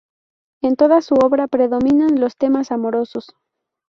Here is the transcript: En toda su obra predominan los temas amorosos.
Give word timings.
En 0.63 0.77
toda 0.77 1.01
su 1.03 1.13
obra 1.13 1.47
predominan 1.47 2.19
los 2.19 2.35
temas 2.35 2.71
amorosos. 2.71 3.35